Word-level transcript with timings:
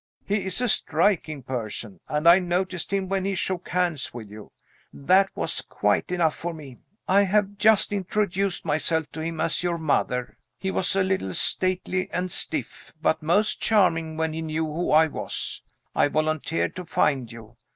"He 0.25 0.45
is 0.45 0.59
a 0.61 0.67
striking 0.67 1.43
person 1.43 1.99
and 2.07 2.27
I 2.27 2.39
noticed 2.39 2.91
him 2.91 3.07
when 3.07 3.23
he 3.23 3.35
shook 3.35 3.69
hands 3.69 4.11
with 4.11 4.31
you. 4.31 4.51
That 4.91 5.29
was 5.35 5.61
quite 5.61 6.11
enough 6.11 6.33
for 6.35 6.55
me. 6.55 6.79
I 7.07 7.21
have 7.21 7.59
just 7.59 7.93
introduced 7.93 8.65
myself 8.65 9.11
to 9.11 9.21
him 9.21 9.39
as 9.39 9.61
your 9.61 9.77
mother. 9.77 10.37
He 10.57 10.71
was 10.71 10.95
a 10.95 11.03
little 11.03 11.35
stately 11.35 12.09
and 12.09 12.31
stiff, 12.31 12.91
but 12.99 13.21
most 13.21 13.61
charming 13.61 14.17
when 14.17 14.33
he 14.33 14.41
knew 14.41 14.65
who 14.65 14.89
I 14.89 15.05
was. 15.05 15.61
I 15.93 16.07
volunteered 16.07 16.75
to 16.77 16.85
find 16.87 17.31
you. 17.31 17.57